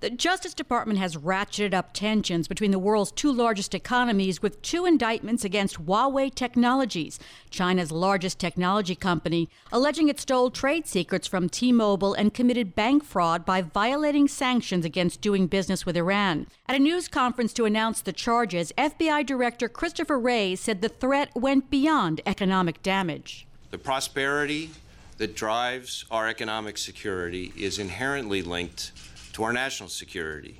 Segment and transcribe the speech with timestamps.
[0.00, 4.86] The Justice Department has ratcheted up tensions between the world's two largest economies with two
[4.86, 7.18] indictments against Huawei Technologies,
[7.50, 13.02] China's largest technology company, alleging it stole trade secrets from T Mobile and committed bank
[13.02, 16.46] fraud by violating sanctions against doing business with Iran.
[16.68, 21.34] At a news conference to announce the charges, FBI Director Christopher Wray said the threat
[21.34, 23.48] went beyond economic damage.
[23.72, 24.70] The prosperity
[25.16, 28.92] that drives our economic security is inherently linked
[29.38, 30.58] to our national security.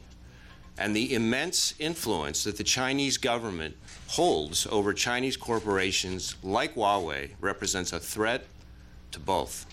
[0.78, 7.92] And the immense influence that the Chinese government holds over Chinese corporations like Huawei represents
[7.92, 8.44] a threat
[9.10, 9.66] to both.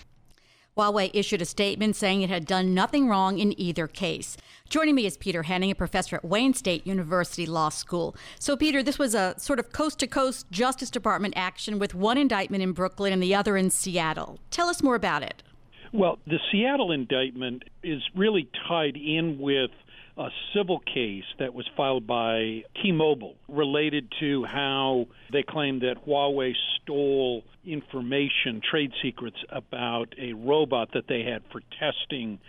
[0.76, 4.36] Huawei issued a statement saying it had done nothing wrong in either case.
[4.68, 8.16] Joining me is Peter Henning, a professor at Wayne State University Law School.
[8.40, 12.18] So, Peter, this was a sort of coast to coast Justice Department action with one
[12.18, 14.40] indictment in Brooklyn and the other in Seattle.
[14.50, 15.44] Tell us more about it.
[15.96, 19.70] Well, the Seattle indictment is really tied in with
[20.18, 26.04] a civil case that was filed by T Mobile related to how they claimed that
[26.06, 26.52] Huawei
[26.82, 32.40] stole information, trade secrets about a robot that they had for testing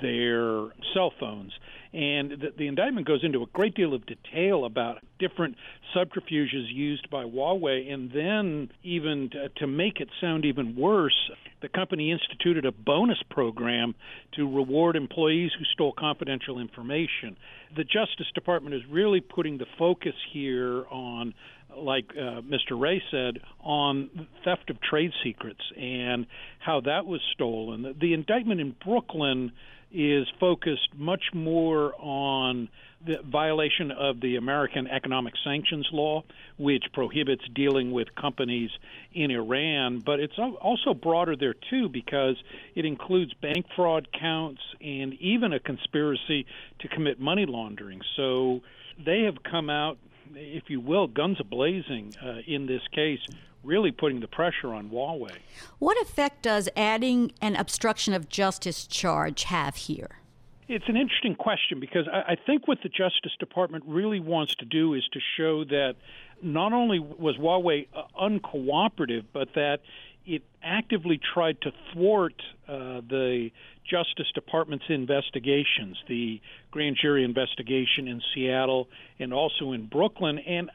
[0.00, 1.52] their cell phones.
[1.92, 5.54] And the, the, indictment goes into a great deal of detail about different
[5.94, 7.92] subterfuges used by Huawei.
[7.92, 11.30] And then, even to, to make it sound even worse,
[11.62, 13.94] the company instituted a bonus program
[14.32, 17.36] to reward employees who stole confidential information.
[17.76, 21.32] The Justice Department is really putting the focus here on
[21.76, 22.78] like uh, Mr.
[22.78, 26.26] Wray said, on theft of trade secrets and
[26.58, 27.82] how that was stolen.
[27.82, 29.52] The, the indictment in Brooklyn
[29.92, 32.68] is focused much more on
[33.06, 36.24] the violation of the American Economic Sanctions Law,
[36.58, 38.70] which prohibits dealing with companies
[39.12, 40.02] in Iran.
[40.04, 42.36] But it's also broader there, too, because
[42.74, 46.46] it includes bank fraud counts and even a conspiracy
[46.80, 48.00] to commit money laundering.
[48.16, 48.60] So
[49.04, 49.98] they have come out,
[50.36, 53.20] if you will, guns a blazing uh, in this case,
[53.62, 55.36] really putting the pressure on Huawei.
[55.78, 60.18] What effect does adding an obstruction of justice charge have here?
[60.66, 64.94] It's an interesting question because I, think what the Justice Department really wants to do
[64.94, 65.96] is to show that
[66.42, 69.80] not only was Huawei uh, uncooperative, but that
[70.26, 73.50] it actively tried to thwart uh, the
[73.84, 76.40] Justice Department's investigations, the
[76.70, 80.38] grand jury investigation in Seattle and also in Brooklyn.
[80.38, 80.70] And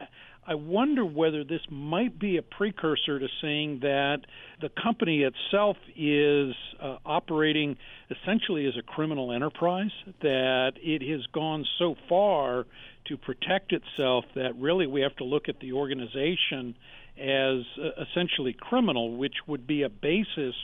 [0.50, 4.22] I wonder whether this might be a precursor to saying that
[4.60, 7.78] the company itself is uh, operating
[8.10, 9.92] essentially as a criminal enterprise,
[10.24, 12.66] that it has gone so far
[13.06, 16.76] to protect itself that really we have to look at the organization
[17.16, 20.56] as uh, essentially criminal, which would be a basis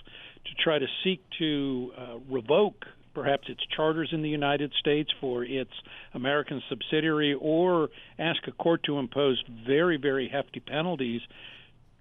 [0.46, 2.86] to try to seek to uh, revoke
[3.16, 5.72] perhaps its charters in the United States for its
[6.14, 7.90] American subsidiary, or
[8.20, 11.22] ask a court to impose very, very hefty penalties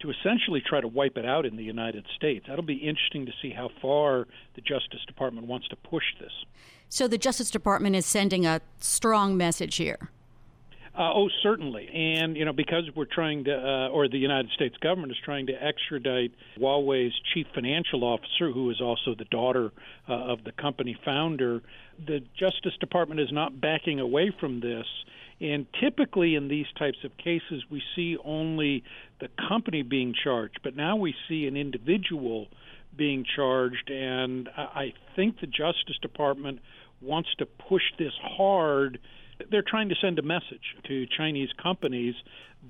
[0.01, 2.45] to essentially try to wipe it out in the United States.
[2.47, 6.33] That'll be interesting to see how far the Justice Department wants to push this.
[6.91, 10.11] So the Justice Department is sending a strong message here.
[10.97, 11.89] Uh, oh, certainly.
[11.93, 15.47] And, you know, because we're trying to, uh, or the United States government is trying
[15.47, 19.73] to extradite Huawei's chief financial officer, who is also the daughter
[20.09, 21.63] uh, of the company founder,
[22.07, 24.87] the Justice Department is not backing away from this.
[25.41, 28.85] And typically in these types of cases, we see only
[29.21, 32.47] the company being charged, but now we see an individual
[32.97, 33.91] being charged.
[33.91, 36.61] And I think the Justice Department
[37.01, 39.01] wants to push this hard
[39.51, 42.15] they're trying to send a message to Chinese companies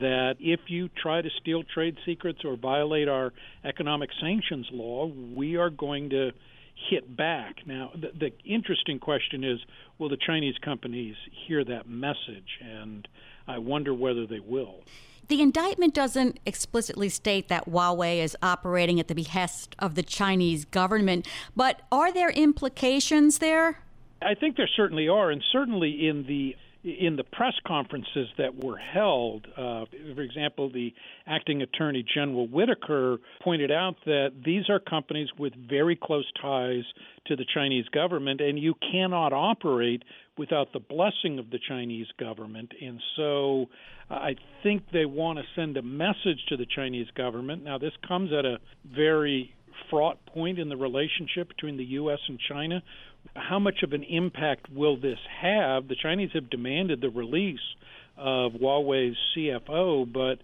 [0.00, 3.32] that if you try to steal trade secrets or violate our
[3.64, 6.32] economic sanctions law, we are going to
[6.90, 7.66] hit back.
[7.66, 9.60] Now, the, the interesting question is
[9.98, 11.16] will the Chinese companies
[11.46, 12.58] hear that message?
[12.60, 13.06] And
[13.46, 14.82] I wonder whether they will.
[15.28, 20.66] The indictment doesn't explicitly state that Huawei is operating at the behest of the Chinese
[20.66, 21.26] government,
[21.56, 23.78] but are there implications there?
[24.24, 28.76] I think there certainly are, and certainly in the in the press conferences that were
[28.76, 30.92] held, uh, for example, the
[31.26, 36.84] acting attorney general Whitaker pointed out that these are companies with very close ties
[37.26, 40.02] to the Chinese government, and you cannot operate
[40.36, 42.72] without the blessing of the Chinese government.
[42.82, 43.70] And so
[44.10, 47.64] I think they want to send a message to the Chinese government.
[47.64, 49.54] Now, this comes at a very
[49.90, 52.20] fraught point in the relationship between the U.S.
[52.28, 52.82] and China.
[53.34, 55.88] How much of an impact will this have?
[55.88, 57.58] The Chinese have demanded the release
[58.16, 60.38] of Huawei's CFO, but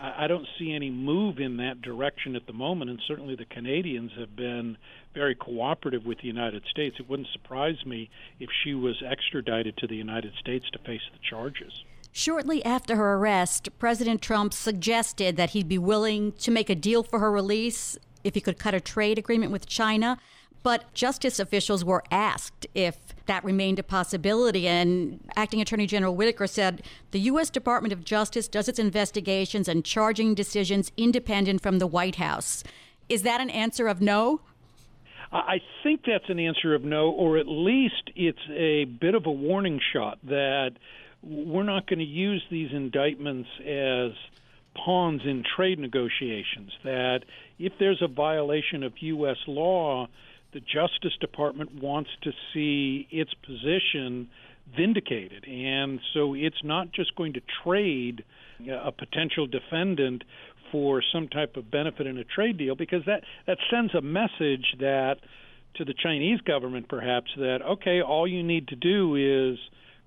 [0.00, 4.12] I don't see any move in that direction at the moment, and certainly the Canadians
[4.18, 4.76] have been
[5.14, 6.96] very cooperative with the United States.
[6.98, 8.10] It wouldn't surprise me
[8.40, 11.84] if she was extradited to the United States to face the charges.
[12.10, 17.02] Shortly after her arrest, President Trump suggested that he'd be willing to make a deal
[17.02, 20.18] for her release if he could cut a trade agreement with China.
[20.64, 24.66] But justice officials were asked if that remained a possibility.
[24.66, 27.50] And Acting Attorney General Whitaker said the U.S.
[27.50, 32.64] Department of Justice does its investigations and charging decisions independent from the White House.
[33.10, 34.40] Is that an answer of no?
[35.32, 39.32] I think that's an answer of no, or at least it's a bit of a
[39.32, 40.70] warning shot that
[41.22, 44.12] we're not going to use these indictments as
[44.74, 46.72] pawns in trade negotiations.
[46.82, 47.20] That
[47.58, 49.36] if there's a violation of U.S.
[49.46, 50.08] law,
[50.52, 54.28] the Justice Department wants to see its position
[54.76, 55.44] vindicated.
[55.46, 58.24] And so it's not just going to trade
[58.60, 60.24] uh, a potential defendant
[60.72, 64.74] for some type of benefit in a trade deal because that, that sends a message
[64.80, 65.16] that
[65.76, 69.58] to the Chinese government perhaps that okay all you need to do is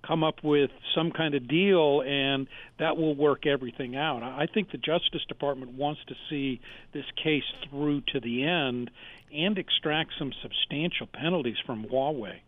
[0.06, 2.48] come up with some kind of deal and
[2.80, 4.24] that will work everything out.
[4.24, 6.62] I think the Justice Department wants to see
[6.94, 8.90] this case through to the end
[9.34, 12.40] and extract some substantial penalties from Huawei.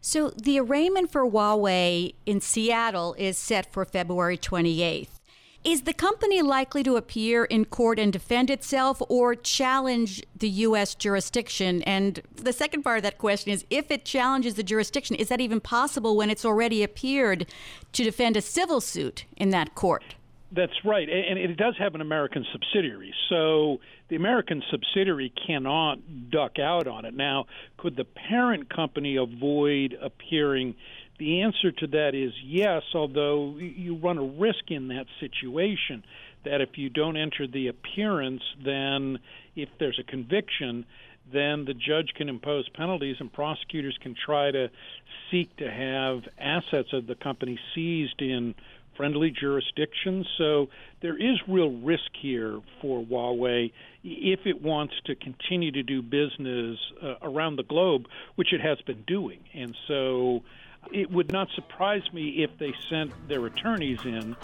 [0.00, 5.17] So the arraignment for Huawei in Seattle is set for February 28th.
[5.64, 10.94] Is the company likely to appear in court and defend itself or challenge the U.S.
[10.94, 11.82] jurisdiction?
[11.82, 15.40] And the second part of that question is if it challenges the jurisdiction, is that
[15.40, 17.46] even possible when it's already appeared
[17.92, 20.14] to defend a civil suit in that court?
[20.50, 23.12] That's right, and it does have an American subsidiary.
[23.28, 27.12] So the American subsidiary cannot duck out on it.
[27.14, 27.44] Now,
[27.76, 30.74] could the parent company avoid appearing?
[31.18, 36.02] The answer to that is yes, although you run a risk in that situation
[36.44, 39.18] that if you don't enter the appearance, then
[39.54, 40.86] if there's a conviction,
[41.30, 44.70] then the judge can impose penalties and prosecutors can try to
[45.30, 48.54] seek to have assets of the company seized in
[48.98, 50.26] friendly jurisdiction.
[50.36, 50.68] So
[51.00, 53.72] there is real risk here for Huawei
[54.04, 58.78] if it wants to continue to do business uh, around the globe, which it has
[58.82, 59.38] been doing.
[59.54, 60.42] And so
[60.92, 64.36] it would not surprise me if they sent their attorneys in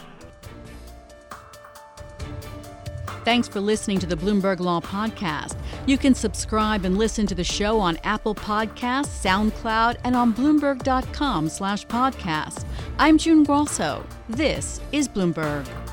[3.25, 5.57] Thanks for listening to the Bloomberg Law Podcast.
[5.87, 11.49] You can subscribe and listen to the show on Apple Podcasts, SoundCloud, and on Bloomberg.com
[11.51, 12.65] slash podcast.
[12.99, 14.07] I'm June Grosso.
[14.29, 15.84] This is Bloomberg.